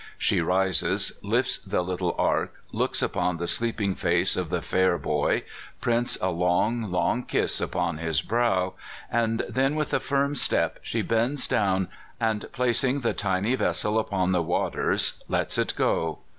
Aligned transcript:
She 0.17 0.41
rises, 0.41 1.11
lifts 1.21 1.59
the 1.59 1.83
little 1.83 2.15
ark, 2.17 2.53
looks 2.71 3.03
upon 3.03 3.37
the 3.37 3.47
sleeping 3.47 3.93
face 3.93 4.35
of 4.35 4.49
the 4.49 4.63
fair 4.63 4.97
boy, 4.97 5.43
prints 5.79 6.17
a 6.19 6.31
long, 6.31 6.89
long 6.89 7.21
kiss 7.21 7.61
upon 7.61 7.99
his 7.99 8.23
brow, 8.23 8.73
and 9.11 9.43
then 9.47 9.75
with 9.75 9.93
a 9.93 9.99
firm 9.99 10.33
step 10.33 10.79
she 10.81 11.03
bends 11.03 11.47
down, 11.47 11.87
and 12.19 12.51
placing 12.51 13.01
the 13.01 13.13
tiny 13.13 13.53
vessel 13.53 13.99
upon 13.99 14.31
the 14.31 14.41
waters, 14.41 15.21
lets 15.27 15.59
it 15.59 15.75
go. 15.77 16.17